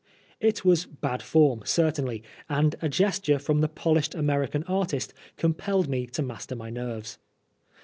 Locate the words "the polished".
3.61-4.15